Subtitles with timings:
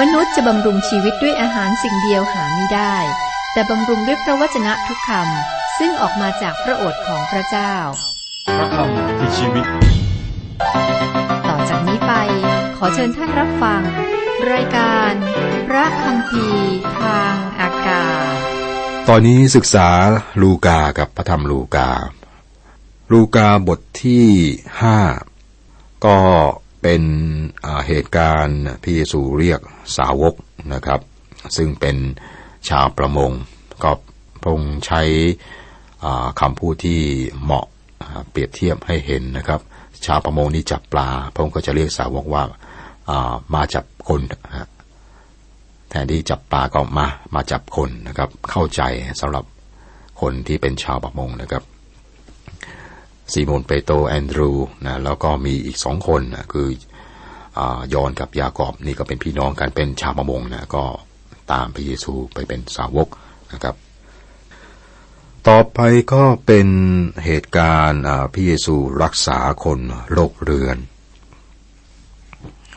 [0.00, 2.96] มนุษย์จะบำรุงชีวิตด้วยอาหารสิ่งเดียวหาไม่ได้
[3.52, 7.74] แต่บำรุงด้วยพระวจนะทุกคำซึ่งออกมาจากพระโอษฐ์ของพระเจ้า
[8.56, 9.66] พระคำคือชีวิต
[11.48, 12.12] ต่อจากนี้ไป
[12.76, 13.82] ขอเชิญท่านรับฟัง
[14.52, 15.12] รายการ
[15.68, 16.46] พระคำพี
[17.00, 18.34] ทางอากาศ
[19.08, 19.88] ตอนนี้ศึกษา
[20.42, 21.90] ลูกากับพระธรรมลูกา
[23.12, 24.26] ลูกาบทที่
[24.82, 24.98] ห้า
[26.04, 26.18] ก็
[26.88, 27.06] เป็น
[27.88, 29.60] เหตุการณ์พระเยซูเรียก
[29.96, 30.34] สาวก
[30.74, 31.00] นะครับ
[31.56, 31.96] ซึ่งเป็น
[32.68, 33.30] ชาวประมง
[33.84, 33.92] ก็
[34.44, 35.02] พงใช้
[36.40, 37.00] คำพูดที่
[37.42, 37.66] เหมาะ
[38.30, 39.60] เปรียบเทียบให้เห็นนะครับ
[40.06, 42.42] ชาวประมงนี่จับปลาพระองค์ก็จะเรียกสาวกว่า
[43.54, 44.20] มาจับคน
[45.90, 48.82] แทนที่จับปลาก็มามาจับคนนะครับ เข้าใจ
[49.20, 49.44] สำหรับ
[50.20, 51.64] คนที่เป็นชาวประมงนะครับ
[53.32, 54.50] ซีโมนเปโตแอนดรู
[54.86, 56.68] นะแล้วก็มีอีกสองคนนะคือ
[57.58, 57.60] อ
[57.94, 60.84] ยอนกับยากอบนี่ก็เป็นพี่น้องกันเป็นชาวประมงนะก็
[61.52, 63.08] ตามพระเยซูไปเป็นสาวก
[63.52, 63.76] นะครับ
[65.48, 65.80] ต่อไป
[66.12, 66.68] ก็เป็น
[67.24, 68.02] เหตุการณ์
[68.32, 69.80] พระเยซูรักษาคน
[70.12, 70.78] โรคเรือน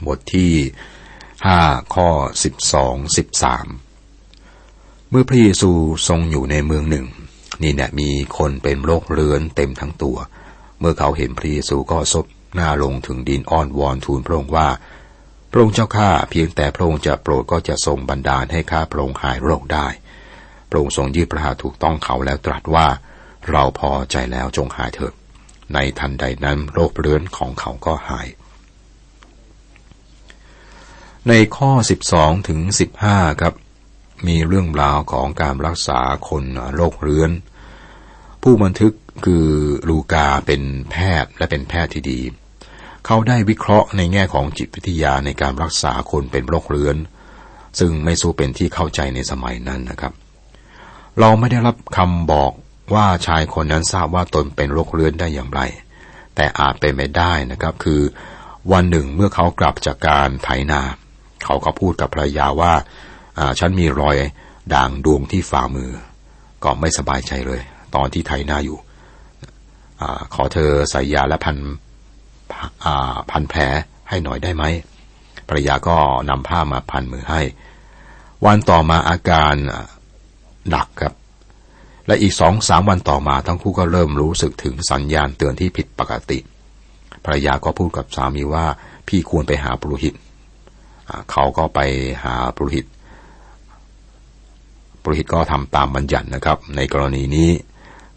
[0.07, 0.53] บทที่
[1.45, 1.59] ห้า
[1.93, 2.09] ข้อ
[2.43, 3.67] สิบสองสิบสาม
[5.09, 5.71] เมื่อพระเยซู
[6.07, 7.05] ทรงอยู่ในเมืองหนึ่ง
[7.61, 10.17] นี่เนี่ยมีคนเป็นโรคเรื้อนเต็มทั้งตัว
[10.79, 14.69] เมื่อเขาเห็นพระเยซูก็ซบหน้าลงถึงดินอ้อนวอนทูลพระองค์ว่า
[15.51, 19.87] พระองค์เจ้าข้าเพียงแต่พระองค์จะโปรดก็จะทรงบันดาลให้ข้าพระองค์หายโรคได้
[20.69, 22.87] พระองค์ทรงยืดพระหัตถ์ถูกต้องเขาแล้วตรัสว่า
[23.49, 25.13] เราพอใจแล้วจงหายเถิด
[25.73, 28.27] ในทันใดนั้นโรคเรื้อนของเขาก็หาย
[31.27, 31.71] ในข้อ
[32.09, 32.59] 12ถึง
[33.01, 33.53] 15 ครับ
[34.27, 36.43] มีเรื่องราวของการรักษาคน
[36.75, 37.31] โรคเรื้อน
[38.43, 38.93] ผู้บันทึก
[39.25, 39.47] คือ
[39.89, 42.19] ลูกาเป็นแพทย์และเป็นแพทย์ที่ดี
[43.05, 46.97] เขาได้วิเคราะห์ในแง่ของจิตวิทยาในการรักษาคนเป็นโรคเรื้อน
[47.79, 50.13] ซึ่งไม่สู้เป็นที่เข้าใจในสมัยนั้นนะครับ
[51.19, 52.51] เราไม่ได้รับคำบอก
[52.93, 55.61] ว่าชายคนนั้นทราบว่าตนเป็นโรคเรื้อนได้อย่างไร
[56.35, 58.01] แต่อาจเป็นไม่ได้นะครับ คือ
[58.71, 60.81] วันหนึ่งเมื่อเขากลับจากการไถนา
[61.45, 62.73] เขาก็พูดกับภรรยาว่า
[63.59, 64.17] ฉันมีรอย
[64.73, 65.91] ด่างดวงที่ฝ่ามือ
[66.63, 67.61] ก็ไม่สบายใจเลย
[67.95, 68.77] ตอนที่ไถนาอยู่
[70.01, 71.57] อขอเธอใส่ยาและพัน
[73.31, 73.61] พันแผล
[74.09, 74.63] ให้หน่อยได้ไหม
[75.47, 75.97] ภรรยาก็
[76.29, 77.41] นำผ้ามาพันมือให้
[78.45, 79.53] วันต่อมาอาการ
[80.69, 81.13] หนักครับ
[82.07, 86.39] และอีกสองสามวันต่อมาทั้งคู่ก็เริ่มรู้สึกถึงสัญญาณเตือนที่ผิดปกติ
[87.25, 88.65] ภรรยาก็พูดกับสามีว่า
[89.07, 90.15] พี่ควรไปหาปรุหิต
[91.31, 91.79] เขาก็ไป
[92.23, 92.85] หาปรุหิต
[95.01, 97.49] ปุโรหิตก็ทำตามบัญญัตินะครับ ในกรณีนี้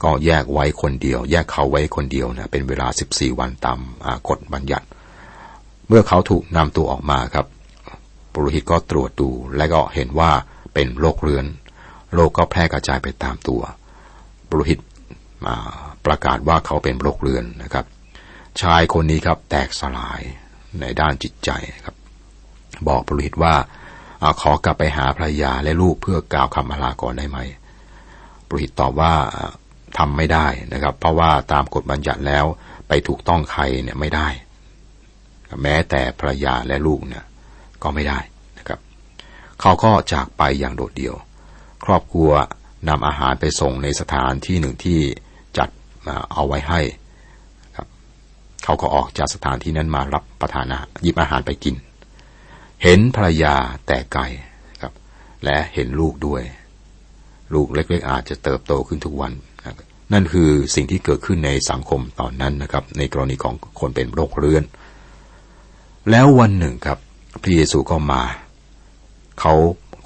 [0.03, 3.79] ก็แยกไว้คนเดียว แยกเขาไว้คนเดียวนะเป็นเวลา 14 วันตาม
[4.29, 4.87] กฎบัญญัติ
[5.89, 7.47] เมื่อเขาถูกนำตัวออกมาครับ
[8.33, 10.31] ปุโรหิตก็ตรวจดู และก็เห็นว่า
[10.75, 11.47] เป็นโรคเรื้อน
[12.15, 13.63] โรคก็แพร่กระจายไปตามตัว
[14.49, 14.79] ปุโรหิต
[16.07, 17.85] ประกาศว่าเขาเป็นโรคเรื้อนนะครับ
[18.63, 20.21] ชายคนนี้ครับแตกสลาย
[20.81, 21.51] ในด้านจิตใจ
[21.85, 21.97] ครับ
[22.89, 23.55] บอกปุโรหิตว่า
[24.23, 27.39] อขอกลับไปหาภรรยาและลูกเพื่อกล่าวคำอลาก่อนได้ไหม
[28.47, 29.53] ปุโรหิตตอบว่าอ่า
[29.99, 32.45] ทำไม่ได้นะครับ เพราะว่าตามกฎบัญญัติแล้ว
[32.89, 34.29] ไปถูกต้องใครเนี่ยไม่ได้
[35.63, 37.25] แม้แต่ภรรยาและลูกเนี่ย
[37.83, 38.19] ก็ไม่ได้
[38.59, 38.81] นะครับ
[39.61, 41.17] เขาก็จากไปอย่างโดดเดี่ยว
[41.85, 42.31] ครอบครัว
[42.89, 45.01] นำอาหารไปส่งในสถานที่หนึ่งที่
[45.59, 45.69] จัด
[46.07, 46.81] มาเอาไว้ให้
[47.77, 47.89] ครับ
[48.65, 51.75] เขาก็ออกจากสถานที่นั้นมารับประทานอาหารหยิบอาหารไปกิน
[52.83, 53.55] เห็นภรรยา
[53.87, 54.23] แต่ไกล
[54.81, 54.93] ครับ
[55.45, 56.43] และเห็นลูกด้วย
[57.55, 59.33] ลูกเล็ก ๆ อาจจะเติบโตขึ้นทุกวัน
[60.13, 64.65] นั่นคือสิ่งที่เกิดขึ้นในสังคมตอนนั้นนะครับ ในกรณีของคนเป็นโรคเรื้อน
[66.11, 66.99] แล้ววันหนึ่งครับ
[67.43, 68.23] พระเยซูก็มา
[69.41, 69.55] เขา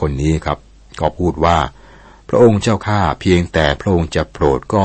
[0.00, 0.58] คนนี้ครับ
[1.00, 1.58] ก็พูดว่า
[2.28, 4.84] พระองค์เจ้าข้าเพียงแต่พระองค์จะโปรดก็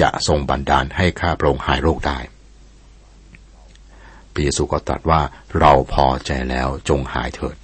[0.00, 2.18] จะทรงบันดาลให้ข้าพระองค์หายโรคได้
[4.34, 5.20] พระเยซูก็ตรัสว่า
[5.60, 7.56] เราพอใจแล้วจงหายเถิด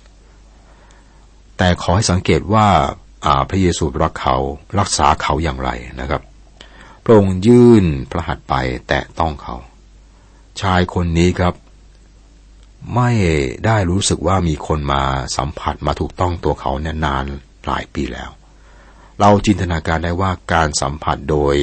[1.56, 2.68] แต่ขอให้สังเกตว่า
[3.48, 4.36] พระเยซูรักเขา
[4.78, 5.70] รักษาเขาอย่างไร
[6.00, 6.22] นะครับ
[7.04, 8.54] พระองค์ยื่นพระหัตถ์ไป
[8.88, 9.56] แตะต้องเขา
[10.60, 11.54] ชายคนนี้ครับ
[12.94, 13.10] ไม่
[13.66, 15.02] ได้รู้สึกว่ามีคนมา
[15.36, 17.24] สัมผัสมาถูกต้องตัวเขาเนี่ยนาน
[17.66, 18.30] หลายปีแล้ว
[19.20, 21.54] เราจินตนาการได้ว่าการสัมผัสโดย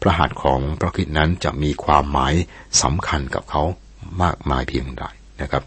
[0.00, 2.34] พระหัตถ์ของพระคริสต์นั้นจะมีความหมาย
[2.82, 3.62] สำคัญกับเขา
[4.22, 5.04] มากมายเพียงใด
[5.42, 5.64] นะครับ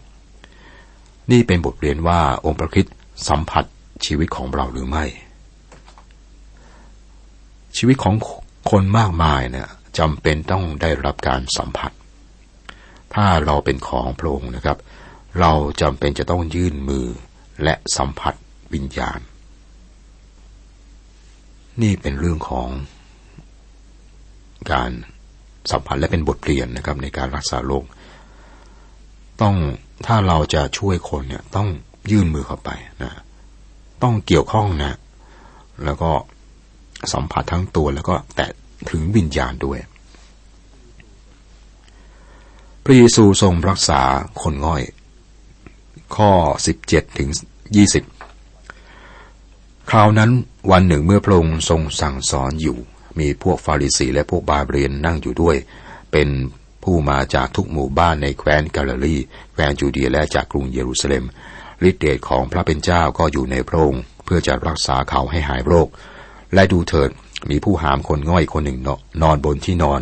[1.30, 2.96] นี่เป็นบทเรียนว่าองค์พระคริสต์
[3.28, 3.64] สัมผัส
[4.04, 5.04] ชีวิตของเราหรือไม่
[7.76, 8.14] ชีวิตของ
[8.70, 9.68] คนมากมายเนี่ย
[9.98, 11.92] จำเป็นต้องได้รับการสัมผัส
[13.14, 14.78] ถ้าเราเป็นของพระองค์นะครับ
[15.40, 17.06] เราจำเป็นจะต้องยื่นมือ
[17.62, 18.34] และสัมผัส
[18.74, 19.20] วิญญาณ
[21.82, 22.68] นี่เป็นเรื่องของ
[24.72, 24.90] การ
[25.70, 27.84] สัมผัสและเป็นบทเรียนนะครับในการรักษาโรค
[29.42, 29.56] ต้อง
[30.06, 31.68] ถ้าเราจะช่วยคนเนี่ย ต้อง
[32.10, 32.70] ยื่นมือเข้าไป
[33.02, 33.12] นะ
[34.02, 34.92] ต้องเกี่ยวข้องนะ
[35.84, 36.10] แล้วก็
[37.12, 38.50] สัมผัสทั้งตัวแล้วก็แตะ
[38.90, 39.78] ถึงวิญญาณด้วย
[42.84, 44.00] พระเยซูทรงรักษา
[44.42, 44.82] คนง่อย
[46.16, 46.30] ข้อ
[46.76, 47.30] 17 ถึง
[48.64, 50.30] 20 คราวนั้น
[50.70, 52.78] วันหนึ่งเมื่อพระองค์ทรงสั่งสอนอยู่
[53.18, 55.56] มีพวกฟาริสีและพวกบาเรียนนั่งอยู่ด้วย
[56.12, 56.28] เป็น
[56.82, 59.16] ผู้มาจากทุกหมู่บ้านในแคว้นกาลิลี
[59.52, 61.24] แคว้นจูเดียและจากกรุงเยรูซาเล็ม
[61.88, 65.88] ฤทธิเดชของพระเป็นเจ้าก็อยู่ในพระองค์เพื่อจะรักษาเขาให้หายโรค
[66.54, 67.10] และดูเถิด
[67.50, 68.78] มีผู้หามคนง่อยคนหนึ่ง
[69.22, 70.00] นอนบนที่นอน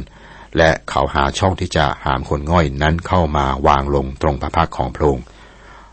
[0.56, 5.24] และเขาหาช่องที่จะหามคนง่อยนั้นเข้ามาวางลงตรงพระพักของพระองค์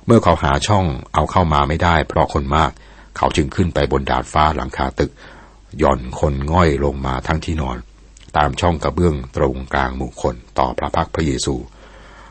[0.05, 2.71] เมื่อเขาหาช่องเอาเข้ามาไม่ได้เพราะคนมาก
[3.17, 5.11] เขาจึงขึ้นไปบนดาดฟ้าหลังคาตึก
[5.81, 7.77] ย่อนคนง่อยลงมาทั้งที่นอน
[8.37, 11.55] ตามช่องกระเบื้องตรงกลางหมู่คนต่อพระพักพระเยซู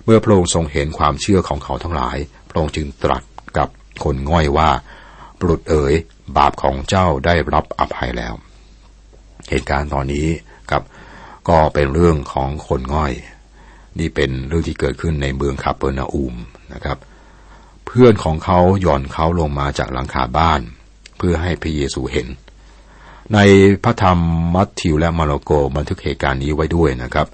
[0.05, 2.17] เมื่อพระองค์ทรงเห็นความเชื่อของเขาทั้งหลาย
[2.49, 3.23] พระองค์จึงตรัส
[3.59, 3.69] กับ
[4.05, 4.71] คนง่อยว่า
[5.39, 5.95] บุรุษเอ๋ย
[6.37, 8.35] บาปของเจ้าได้รับอภัยแล้ว
[9.49, 10.27] เหตุการณ์ตอนนี้
[10.71, 10.83] ครับ
[11.49, 13.13] ก็เป็นเรื่องของคนง่อย
[13.99, 16.35] นี่เป็นเรื่องที่เกิดขึ้นในเมืองคาเปอร์นาอูม
[16.73, 16.99] นะครับ
[17.87, 20.61] เพื่อนของเขาหย่อนเขาลงมาจากหลังคาบ้าน
[21.19, 22.29] เพื่อให้พระเยซูเห็น
[23.35, 23.39] ใน
[23.85, 24.19] พระธรรม
[24.55, 27.29] มัทธิวและมาระโกบันทึกเหตุการณ์นี้ไว้ด้วยนะครับ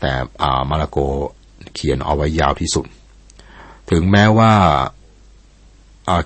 [0.00, 0.12] แต่
[0.70, 0.98] มาระโก
[1.74, 2.86] เขียนเอาไว้ยาวที่สุด
[3.90, 4.52] ถึงแม้ว่า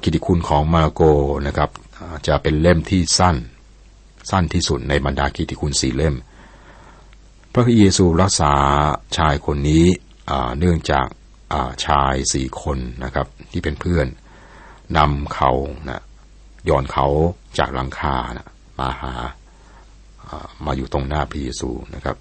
[0.02, 1.02] กิติคุณของมาระโก
[1.46, 1.70] นะครับ
[2.26, 3.36] จะเป็นเล่มที่สั้น
[4.30, 6.16] สั้นที่สุดในบรรดากิติคุณสี่เล่ม
[7.52, 8.52] พระเยซูรักษา
[9.16, 9.84] ชายคนนี้
[10.58, 11.06] เนื่องจาก
[11.86, 14.06] ชายสี่คนนะครับที่เป็นเพื่อน
[14.98, 15.50] นำเขา
[15.88, 16.02] นะ
[16.68, 17.06] ย่อนเขา
[17.58, 19.14] จากหลังคานะ มาหา
[20.64, 22.16] มาอยู่ตรงหน้าพระเยซูนะครับ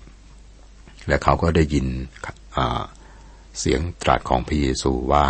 [1.07, 1.87] และเขาก็ได้ยิน
[3.59, 5.25] เสียงตรัสของพระเยซูว่า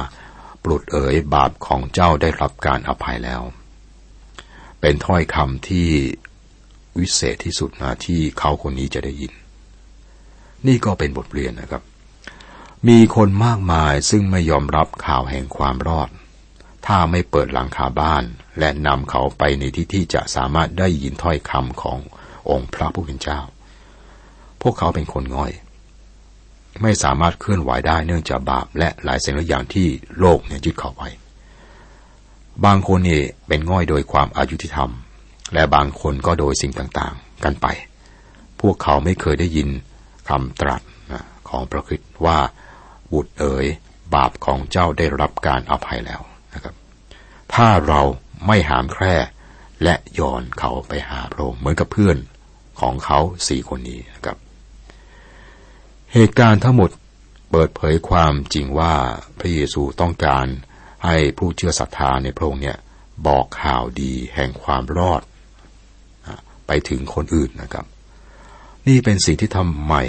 [0.64, 3.42] ปลุดเอ๋ยบาปของเจ้าได้รับการอภัยแล้ว
[4.82, 5.90] เป็นถ้อยคำที่
[7.00, 9.34] วิเศษที่สุดนะที่เขาคนนี้จะได้ยิน
[10.68, 11.84] นี่ก็เป็นบทเรียนนะครับ
[12.88, 16.10] มีคนมากมายซึ่งไม่ยอมรับข่าวแห่งความรอด
[16.86, 18.24] ถ้าไม่เปิดหลังคาบ้าน
[18.60, 22.00] และนำเขาไปในที่ที่จะสามารถได้ยินถ้อยคำของ
[22.50, 23.40] องค์พระผู้เป็นเจ้า
[24.62, 25.52] พวกเขาเป็นคนง่อย
[26.82, 29.88] ไม่สามารถเคลื่อนไหวได้เนื่องจากบาปและหลายสิ่งหลายอย่างที่
[30.20, 31.10] โลกเนี่ยยึดเขาไว้
[32.66, 34.92] บางคนนี่เป็นง่อยโดยความอายุติธรรม
[35.54, 37.68] และบางคนก็โดยสิ่งต่างๆ กันไป
[38.62, 39.70] พวกเขาไม่เคยได้ยิน
[40.30, 40.82] คำตรัส
[41.50, 42.38] ของพระคิดว่า
[43.12, 43.66] บุตรเอ๋ย
[44.16, 46.22] บาปของเจ้าได้รับการอภัยแล้ว
[47.56, 48.02] ถ้าเรา
[48.48, 49.16] ไม่หามแคร่
[49.84, 52.18] และย้อนเขาไปหาพระองค์เหมือนกับเพื่อน
[52.80, 54.38] ของเขาสี่คนนี้นะครับ
[56.14, 56.90] เหตุการณ์ทั้งหมด
[57.52, 58.94] เปิดเผยความจริงว่า
[59.40, 60.46] พระเยซูต้องการ
[61.06, 62.78] ให้ผู้เชื่อศรัทธาในพระองค์เนี่ย
[63.28, 65.22] บอกข่าวดีแห่งความรอด
[66.68, 67.86] ไปถึงคนอื่นนะครับ
[68.88, 70.04] นี่เป็นสิ่งที่ทำใหม่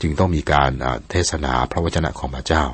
[0.00, 0.70] จึงต้องมีการ
[1.10, 2.64] เทศนาพระวจนะของพระเจ้า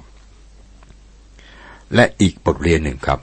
[1.94, 3.20] และอีกบทเรียนหนึ่งครับ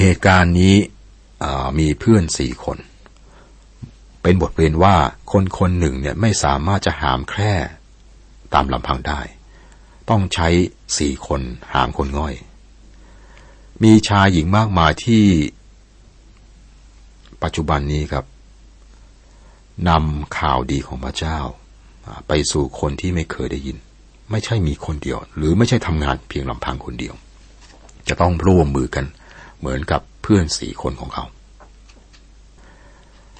[0.00, 0.74] เหตุการณ์นี้
[1.78, 2.78] มีเพื่อนสี่คน
[4.22, 4.96] เป็นบทเรียนว่า
[5.32, 7.54] คนคนหนึ่งเนี่ยไม่สามารถจะหามแคร่
[8.54, 9.20] ตามลำพังได้
[10.10, 10.48] ต้องใช้
[10.98, 11.40] สี่คน
[11.72, 12.34] หามคนง่อย
[13.82, 15.24] มีชายหญิงมากมายที่
[17.42, 18.24] ปัจจุบันนี้ครับ
[19.88, 21.38] นำข่าวดีของพระเจ้า
[22.28, 23.78] ไปสู่คนที่ไม่เคยได้ยิน
[24.30, 27.14] ไม่ใช่มีคนเดียว หรือไม่ใช่ทำงานเพียงลำพังคนเดียว
[28.08, 29.04] จะต้องร่วมมือกัน
[29.58, 31.24] เหมือนกับเพื่อนสี่คนของเขา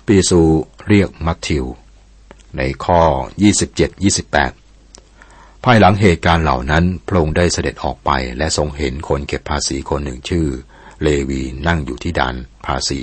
[0.07, 0.41] ปีซู
[0.89, 1.65] เรียกมัทธิว
[2.57, 3.01] ในข้อ
[4.73, 10.47] 27-28 ภายหลังเหตุการณ์เหล่านั้นพระองค์ได้เสด็จออกไปและทรงเห็นคนเก็บภาษีคนหนึ่งชื่อ
[11.03, 12.35] เลวีนั่งอยู่ที่ด่าน
[12.67, 13.01] ภาษี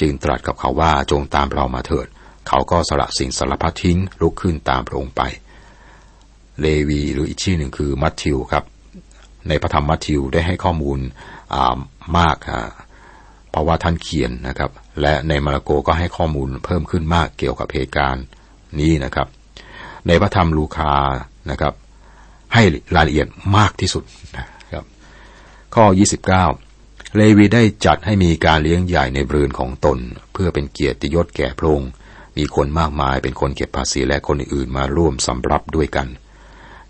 [0.00, 2.06] จึงตรัสกับเขาว่าจงตามเรามาเถิด
[2.48, 5.22] เขาก็สละสิ่งสารพัดทิ้งลุกขึ้นตามพระองค์ไป
[6.60, 8.64] เลวีหรืออีกชื่อหนึ่งคือมัทธิวครับ
[9.48, 10.98] ในพระธรรมมัทธิวได้ให้ข้อมูล
[12.18, 12.36] มาก
[13.50, 18.24] เพราะว่าท่านเขียนนะครับ และในมาระโกก็ให้ข้อมูลเพิ่มขึ้นมากเกี่ยวกับเหตุการณ์
[18.80, 19.28] นี้นะครับ
[20.06, 20.94] ในพระธรรมลูคา
[21.50, 21.74] นะครับ
[22.54, 22.62] ให้
[22.96, 24.04] รายละเอียดมากที่สุด
[24.36, 24.84] นะครับ
[25.74, 25.84] ข้อ
[26.52, 29.98] 29 เลวีได้จัดให้มีการเลี้ยงใหญ่ในเรือนของตน
[30.32, 31.90] เพื่อเป็นเกียรติยศแก่พระองค์
[32.36, 36.08] มีคนมากมายเป็นคนเก็บภาษีและคนอื่นมาร่วมสำรับด้วยกัน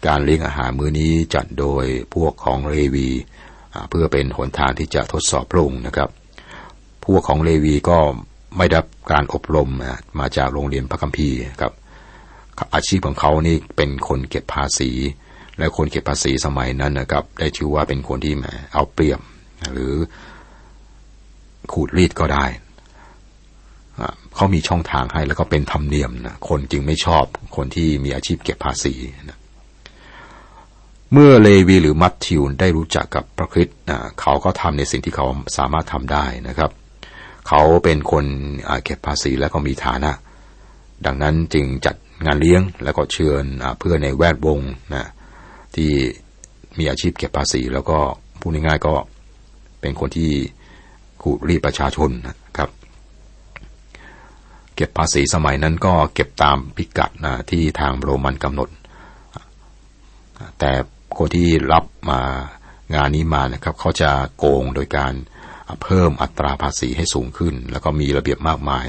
[0.06, 1.84] การเลี้ยงอาหารมื้อนี้จัดโดย
[2.14, 3.08] พวกของเลวี
[3.90, 6.10] เพื่อเป็นหนทางที่จะทดสอบพระองค์นะครับ
[7.04, 7.98] พวกของเลวีก็
[8.56, 8.80] ไม่ได้
[9.12, 9.70] การอบรม
[10.18, 11.72] มาจากโรงเรียนพระคัมภีร์ครับ
[12.74, 14.90] อาชีพของเขานี่เป็นคนเก็บภาษี
[15.58, 18.44] และคนเก็บภาษีสมัยนั้นนะครับ ได้ชื่อว่าเป็นคนที่แหม
[18.74, 19.20] เอาเปรียบ
[19.72, 19.94] หรือ
[21.72, 22.44] ขูดรีดก็ได้
[24.34, 27.24] เขามีช่องทางให้แล้วก็เป็นธรรมเนียมนะคนจึงไม่ชอบ
[27.56, 28.94] คนที่มีอาชีพเก็บภาษี
[29.30, 29.37] นะ
[31.12, 33.76] เมื่อเลวีหรือมัตติวได้รู้จักกับพระคริสต์
[34.20, 36.70] เขาก็ทำในสิ่งที่เขาสามารถทำได้นะครับ
[37.48, 38.24] เขาเป็นคน
[38.84, 40.12] เก็บภาษีแล้วก็มีฐานะ
[41.06, 41.96] ดังนั้นจึงจัด
[42.26, 43.44] งานเลี้ยงแล้วก็เชิญ
[43.78, 44.60] เพื่อนในแวดวง
[44.94, 45.08] นะ
[45.76, 45.90] ที่
[46.78, 47.98] มีอาชีพเก็บภาษี แล้วก็
[48.40, 48.94] พูดง่ายๆก็
[49.80, 50.30] เป็นคนที่
[51.22, 52.70] ขูดรีดประชาชนนะครับ
[54.76, 58.68] เก็บภาษีสมัยนั้นก็เก็บตามพิกัดนะที่ทางโรมันกำหนด
[60.58, 60.70] แต่
[61.16, 62.20] คนที่รับมา
[62.94, 65.12] งานนี้มานะครับ เขาจะโกงโดยการ
[65.82, 68.86] เพิ่มอัตราภาษีให้สูงขึ้น แล้วก็มีระเบียบมากมาย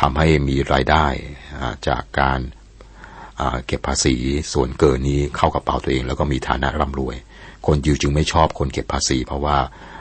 [0.00, 1.06] ทำให้มีรายได้
[1.88, 2.40] จากการ
[3.66, 4.14] เก็บภาษี
[4.52, 7.16] ส่วนเกินนี้เข้ากระเป๋าตัวเอง แล้วก็มีฐานะร่ำรวย
[7.66, 9.56] คนยิวจึงไม่ชอบคนเก็บภาษี เพราะว่า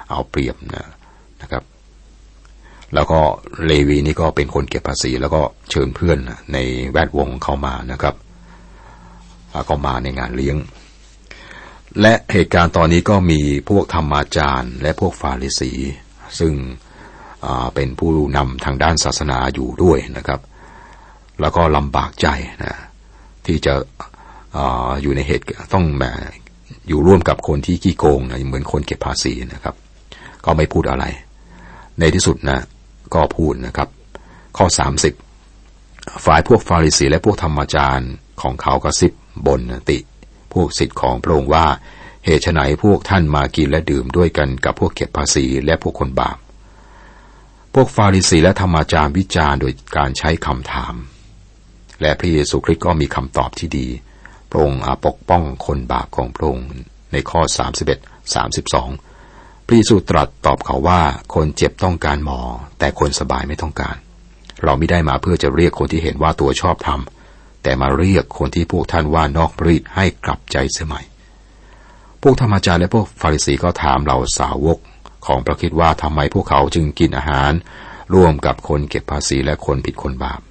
[0.09, 0.87] เอาเปรียบนะ
[1.41, 1.63] นะครับ
[2.93, 3.19] แล้วก็
[3.65, 6.17] เลวีนี่ก็เป็นคนเก็บภาษี แล้วก็เชิญเพื่อน
[6.53, 6.57] ใน
[6.91, 8.15] แวดวงเข้ามานะครับ
[9.69, 10.57] ก็มาในงานเลี้ยง
[12.01, 15.71] และเหตุการณ์ตอนนี้ก็มีพวกธรรมาจารย์ และพวกฟาริสี
[16.39, 16.53] ซึ่ง
[17.75, 20.39] เป็นผู้นำทางด้านศาสนาอยู่ด้วยนะครับ
[21.41, 22.27] แล้วก็ลำบากใจ
[22.63, 22.75] นะ
[23.45, 23.73] ที่จะ
[24.55, 24.59] อ
[25.01, 29.75] อยู่ในเหตุต้องแอยู่ร่วมกับคนที่ขี้โกงนะเหมือนคนเก็บภาษีนะครับ
[30.45, 31.05] ก็ไม่พูดอะไร
[31.99, 32.59] ในที่สุดนะ
[33.13, 33.89] ก็พูดนะครับ
[34.57, 35.13] ข้อสามสิบ
[36.25, 39.13] ฝ่ายพวกฟาริสีและพวกธรรมจารย์ของเขาก็ซิบ
[39.47, 39.97] บนติ
[40.53, 41.65] พวกสิทธิ์ของพระองค์ว่า
[42.25, 46.37] เหตุไหนพวกท่านมากินและดื่มด้วยกันกับพวกเก็บภาษีและพวกคนบาป
[47.73, 50.95] พวกฟาริสีและธรรมจารย์วิจารณ์โดยการใช้คำถาม
[52.01, 53.87] และพระเยซูคริสต์ก็มีคำตอบที่ดี
[54.49, 56.67] พระองค์ปกป้องคนบาปของพระองค์
[57.11, 57.41] ในข้อ
[57.93, 61.01] 31 32 พระเยซูตรัสตอบเขาว่า
[61.33, 62.39] คนเจ็บต้องการหมอ
[62.79, 63.95] แต่คนสบายไม่ต้องการ
[64.63, 67.22] เราไม่ได้มาเพื่อจะเรียกคนที่เห็นว่าตัวชอบทำ
[67.63, 71.01] แต่มาเรียกคนที่พวกท่านว่านอกรีดให้กลับใจเสียใหม่
[72.21, 74.79] พวกธรรมจารย์และพวกฟาริสีก็ถามเราสาวก
[75.25, 77.51] ของพระคิดว่าทำไมพวกเขาจึงกินอาหาร
[78.13, 80.41] ร่วมกับคนเก็บภาษีและคนผิดคนบาป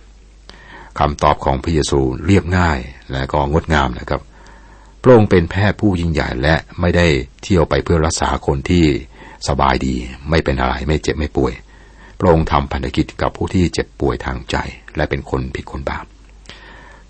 [0.99, 2.79] คำตอบของพระเยซูเรียบง่าย
[3.13, 4.21] และก็งดงามนะครับ
[5.03, 7.07] พระองค์เป็นแพทย์ผู้ยิ่งใหญ่และไม่ได้
[7.43, 8.85] เที่ยวไปเพื่อรักษาคนที่
[9.49, 9.95] สบายดี
[10.31, 11.53] ไม่เป็นอะไรไม่เจ็บไม่ป่วย
[12.19, 14.57] พระองค์ทำพันธกิจกับผู้ที่เจ็บป่วยทางใจ
[14.97, 16.05] และเป็นคนผิดคนบาป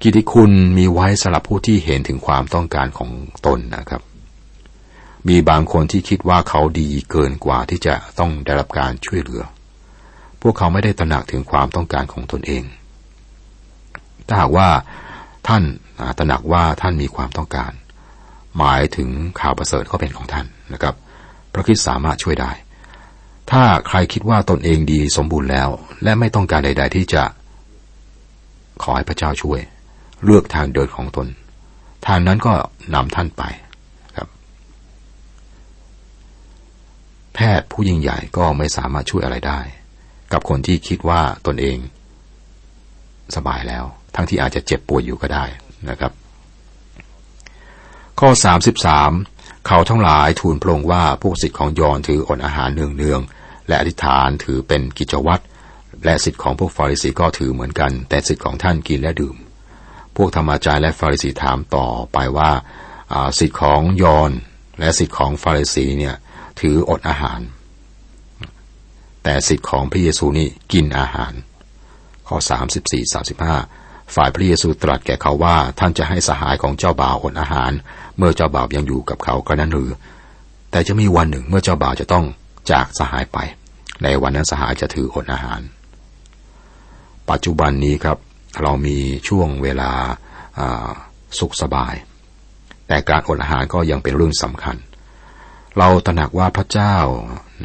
[0.04, 3.10] กิติคุณมีไว้สำหรับผู้ที่เห็นถึงความต้องการของ
[3.46, 4.02] ตนนะครับ
[5.28, 9.42] มีบางคนที่คิดว่าเขาดีเกินกว่าที่จะต้องได้รับการช่วยเหลือ
[10.42, 12.64] พวกเขาไม่ได้ตระหนักถึงความต้องการของตนเอง
[14.26, 14.68] ถ้าหากว่า
[15.48, 15.62] ท่าน
[16.18, 17.72] ตระหนักว่าท่านมีความต้องการ
[18.58, 19.08] หมายถึง
[19.40, 20.94] ข่าวประเสริฐก็เป็นของท่านนะครับ
[21.52, 22.52] พระคิดสามารถช่วยได้
[23.50, 25.68] ถ้าใครคิดว่าตนเองดีสมบูรณ์แล้ว
[26.02, 27.22] และไม่ต้องการใด ๆ ที่จะ
[28.82, 29.60] ขอให้พระเจ้าช่วย
[30.24, 31.28] เลือกทางเดินของตน
[32.06, 32.54] ทางนั้นก็
[32.94, 33.42] นำท่านไป
[34.16, 34.28] ครับ
[37.34, 39.60] แพทย์ผู้ยิ่งใหญ่ก็ไม่สามารถช่วยอะไรได้
[40.32, 41.78] กับคนที่คิดว่าตนเอง
[43.36, 45.44] สบายแล้ว ทั้งที่อาจจะเจ็บป่วยอยู่ก็ได้
[45.90, 46.12] นะครับ
[48.20, 48.28] ข้อ
[48.98, 55.42] 33 เขาทั้งหลายทูลพระองค์ว่าพวกสิทธิ์ของยอนถืออดอาหารเนืองๆและอธิษฐานถือเป็นกิจวัตร
[56.04, 59.36] และสิทธิ์ของพวกฟาริสีก็ถือเหมือนกัน แต่สิทธิ์ของท่านกินและดื่ม
[60.16, 62.50] พวกธรรมจารย์และฟาริสีถามต่อไปว่า
[63.38, 64.32] สิทธิ์ของยอน
[64.80, 66.14] และสิทธิ์ของฟาริสีเนี่ย
[66.60, 67.40] ถืออดอาหาร
[69.22, 71.32] แต่สิทธิ์ของพระเยซูนี่กินอาหาร
[72.28, 72.36] ข้อ
[72.80, 73.14] 34
[73.54, 77.72] 35 ฝ่ายพระเยซูตรัสแก่เขาว่าท่านจะให้สหายของเจ้าบ่าวอดอาหาร
[78.18, 79.90] เมื่อเจ้าบ่าวยังอยู่กับเขาก็นั้นหรือ
[80.70, 82.24] แต่จะมีวันหนึ่งเมื่อเจ้าบ่าวจะต้อง
[82.70, 83.38] จากสหายไป
[84.02, 85.60] ในวันนั้นสหายจะถืออดอาหาร
[87.30, 88.18] ปัจจุบันนี้ครับ
[88.60, 88.96] เรามี
[89.28, 89.90] ช่วงเวลา
[91.38, 91.94] สุขสบาย
[92.88, 94.76] แต่การอดอาหารก็ยังเป็นเรื่องสำคัญ
[95.78, 96.96] เราตระหนักว่าพระเจ้า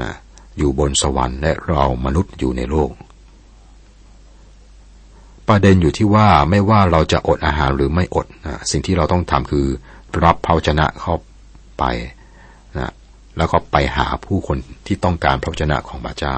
[0.02, 0.14] นะ
[0.58, 2.92] อยู่บนสวรรค์และเรามนุษย์อยู่ในโลก
[5.48, 9.68] ประเด็นอยู่ที่ว่าไม่ว่าเราจะอดอาหารหรือไม่อดนะสิ่งที่เราต้องทำคือ
[10.24, 11.16] รับพระชนะเข้า
[11.78, 11.84] ไป
[12.78, 12.92] นะ
[13.38, 16.38] แล้วก็ไปหาผู้คนที่ต้องการพระชนะของพระเจ้า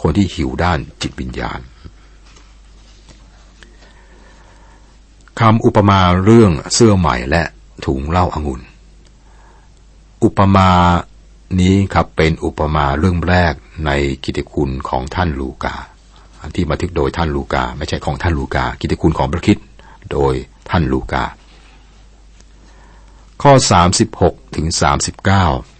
[0.00, 1.60] คนที่หิวด้านจิตวิญญาณ
[5.40, 7.42] คำอุปมาเรื่องเสื้อใหม่และ
[7.86, 8.62] ถุงเหล้าอางุ่น
[10.24, 10.70] อุปมา
[11.60, 13.54] นี้ครับเป็นอุปมาเรื่องแรก
[13.86, 13.90] ใน
[14.24, 15.74] กิตติคุณของท่านลูกา
[16.54, 19.58] ที่บันทึกโดยท่านลูกา ไม่ใช่ของท่านลูกา กิตติคุณของพระคิด
[20.12, 20.34] โดย
[20.70, 21.24] ท่านลูกา
[23.42, 23.52] ข้อ
[24.04, 24.66] 36ถึง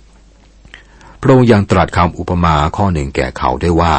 [0.05, 3.95] 39 พระองค์ยังตรัสคำอุปมาข้อหนึ่งแก่เขาได้ว่า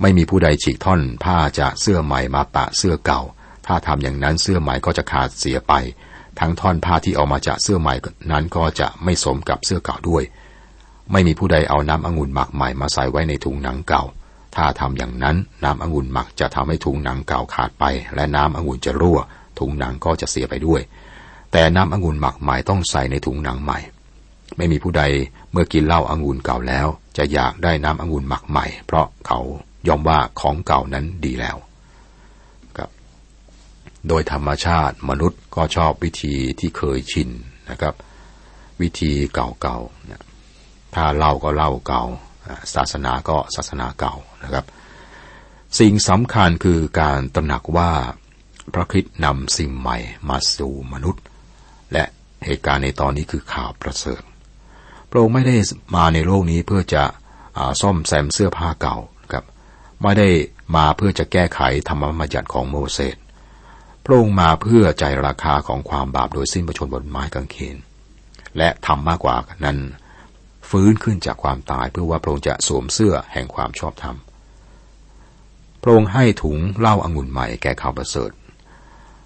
[0.00, 3.22] ไม่มีผู้ใดฉีกท่อนผ้าจากเสื้อใหม่มาปะเสื้อเก่า
[3.68, 5.72] ถ้าทำอย่างนั้นเสื้อใหม่ก็จะขาดเสียไป
[6.40, 7.94] ทั้งท่อนผ้าที่ออกมาจากเสื้อใหม่
[8.32, 10.22] นั้นก็จะไม่สมกับเสื้อเก่าด้วย
[11.12, 14.04] ไม่มีผู้ใดเอาน้ำองุ่นหมักใหม่มาใส่ไว้ในถุงหนังเก่า
[14.56, 17.84] ถ้าทำอย่างนั้นน้ำองุ่นหมักจะทำให้ถุงหนังเก่าขาดไป
[18.14, 19.18] และน้ำองุ่นจะรั่ว
[19.58, 20.80] ถุงหนังก็จะเสียไปด้วย
[21.52, 23.78] แต่น้ำองุ่นหมักใหม่ต้องใส่ในถุงหนังใหม่
[24.56, 25.02] ไม่มีผู้ใด
[25.52, 29.40] เมื่อกินเหล้าอางุ่นเก่าแล้ว จะอยากได้น้ำองุ่นหมักใหม่ เพราะเขา
[29.88, 31.56] ยอมว่าของเก่านั้นดีแล้ว
[34.08, 37.28] โดยธรรมชาติมนุษย์ก็ชอบวิธีที่เคยชิน
[37.70, 37.94] นะครับ
[38.80, 42.02] วิธีเก่าๆถ้าเล่าก็เล่าเก่า
[42.74, 44.14] ศาสนาก็ศาสนาเก่า
[44.44, 44.64] นะครับ
[45.78, 47.90] สิ่งสำคัญคือการตระหนักว่า
[48.74, 51.22] พระคิดนำสิ่งใหม่มาสู่มนุษย์
[51.92, 52.04] และ
[52.44, 54.22] เหตุการณ์ในตอนนี้คือข่าวประเสริฐ
[55.10, 55.56] พระองค์ไม่ได้
[55.96, 57.04] มาในโลกนี้เพื่อจะ
[57.80, 58.96] ซ่อมแซมเสื้อผ้าเก่า
[59.32, 59.44] ครับ
[60.02, 60.28] ไม่ได้
[60.76, 63.16] มาเพื่อจะแก้ไขธรรมบัญญัติของโมเสส
[64.08, 67.76] ระองค์มาเพื่อใจราคาของความบาปโดยสิ้นประชนบนไม้กางเขน
[68.58, 69.78] และทำมากกว่านั้น
[70.70, 74.16] ฟื้นขึ้นจากความตายเพื่อว่าพระองค์จะสวมเสื้อแห่งความชอบธรรม
[75.82, 78.30] พระองค์ให้ถุงเหล้าอางุ่นใหม่แก่ข่าวประเสริฐ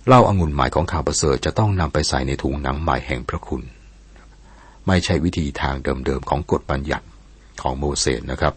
[0.07, 3.63] เหล้าอางุ่นใหม่ของข่าวประเสริฐจะต้องนำไปใส่ในถุงหนังใหม่แห่งพระคุณ
[4.87, 7.07] ไม่ใช่วิธีทางเดิมๆของกฎบัญญัติ
[7.63, 8.55] ของโมเสสนะครับ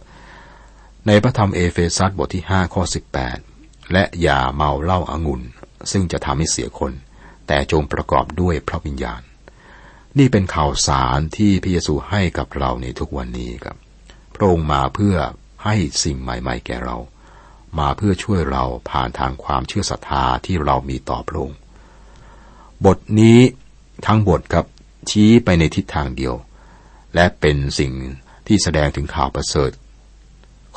[1.06, 2.82] ในพระธรรมเอเฟซัสบทที่ 5 ข้อ
[3.38, 5.42] 18 และอย่าเมาเหล้าอางุ่น
[5.92, 6.92] ซึ่งจะทำให้เสียคน
[7.46, 9.22] แต่จงประกอบด้วยพระวิญญาณ
[10.18, 13.76] นี่เป็นข่าวสารที่พระเยซูให้กับเราในทุกวันนี้ครับ
[14.34, 15.16] พระองค์มาเพื่อ
[15.64, 16.96] ให้สิ่งใหม่ ๆ แก่เรา
[17.78, 21.58] มาเพื่อช่วยเราผ่านทางความเชื่อศรัทธาที่เรามีต่อพระองค์
[22.84, 23.38] บทนี้
[24.06, 24.66] ทั้งบทครับ
[25.10, 26.34] ชี้ไปในทิศทางเดียว
[27.14, 27.92] และเป็นสิ่ง
[28.46, 29.70] ที่แสดงถึงข่าวประเสริฐ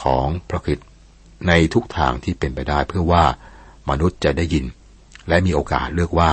[0.03, 0.79] ของพระคิด
[1.47, 3.25] ในทุกทางที่เป็นไปได้เพื่อว่า
[3.89, 4.65] มนุษย์จะได้ยิน
[5.29, 6.31] และมีโอกาสเลือกว่า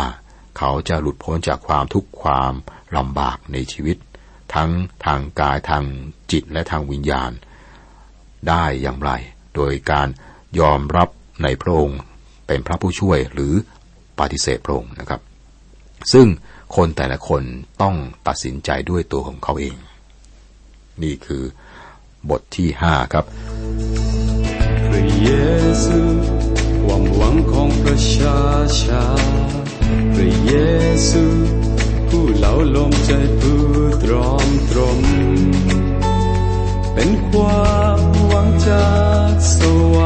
[0.59, 2.53] เขาจะหลุดพ้นจากความทุกข์ความ
[2.97, 3.97] ลำบากในชีวิต
[4.55, 4.71] ทั้ง
[5.05, 5.85] ทางกายทาง
[6.33, 7.31] จิตและทางวิญญาณ
[8.49, 9.11] ได้อย่างไร
[9.55, 10.09] โดยการ
[10.61, 11.09] ยอมรับ
[11.43, 12.01] ในพระองค์
[12.47, 13.55] เป็นพระผู้ช่วยหรือ
[14.19, 15.21] ปฏิเสธพระองค์นะครับ
[16.13, 16.27] ซึ่ง
[16.77, 17.43] คนแต่ละคน
[17.83, 19.77] ต้องตัดสินใจด้วยตัวของเขาเอง
[21.03, 21.43] นี่คือ
[22.31, 23.25] บทที่ห้าครับ
[24.87, 25.29] พระเย
[25.85, 26.01] ซู
[27.53, 28.41] ของประชา
[28.83, 29.05] ชา
[30.15, 30.55] พระเย
[31.09, 31.25] ซู
[32.09, 33.61] ผู้เหลาลมใจผู้
[34.03, 35.01] ตรอมตรม
[36.95, 38.89] เป็นความหวังจา
[39.31, 39.59] กส
[39.95, 40.06] วรร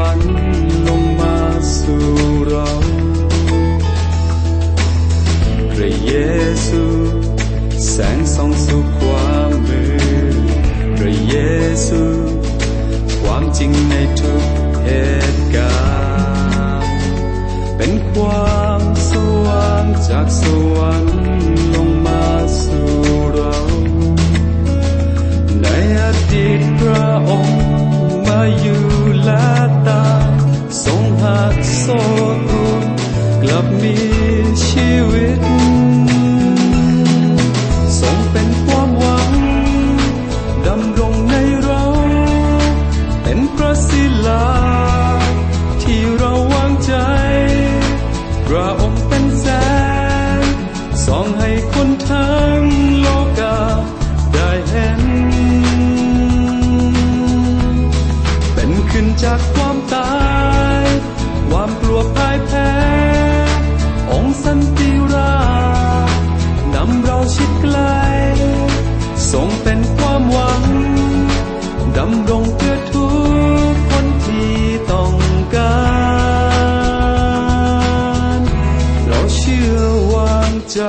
[80.73, 80.81] ใจ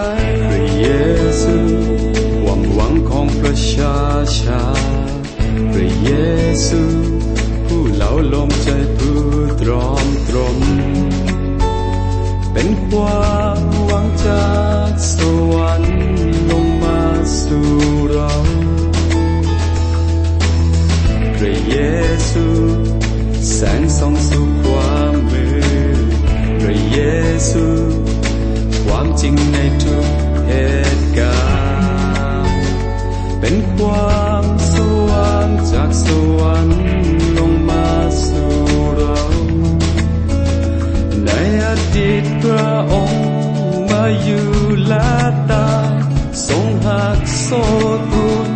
[0.48, 0.86] พระเย
[1.42, 1.56] ซู
[2.42, 3.98] ความหวังของประชา
[4.40, 4.62] ชา
[5.72, 6.10] พระเย
[6.66, 6.82] ซู
[7.66, 9.20] ผู้เหลาลมใจผู้
[9.60, 10.58] ตรอมตรม
[12.52, 14.50] เป็นความหวังจา
[14.90, 15.16] กส
[15.52, 15.96] วรรค์
[16.50, 17.00] ลงมา
[17.42, 17.70] สู่
[18.10, 18.32] เรา
[21.36, 21.76] พระเย
[22.30, 22.46] ซู
[23.54, 25.46] แสงส่องสู่ความมื
[25.96, 26.08] ด
[26.60, 26.98] พระเย
[27.50, 27.81] ซู
[29.24, 30.06] จริงในทุก
[30.46, 30.52] เห
[30.96, 31.40] ตุกา
[32.44, 32.56] รณ์
[33.40, 34.74] เป็นความส
[35.08, 36.06] ว่างจากส
[36.38, 36.80] วรรค์
[37.38, 37.88] ลงมา
[38.24, 38.52] สู่
[38.94, 39.20] เรา
[41.24, 41.30] ใน
[41.64, 43.24] อดีตพระองค์
[43.90, 44.48] มาอยู่
[44.86, 45.12] และ
[45.52, 45.92] ตาย
[46.46, 47.62] ทรงหักโซ่
[48.12, 48.48] ตรวน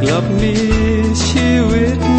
[0.00, 0.56] กลับมี
[1.26, 2.17] ชีวิต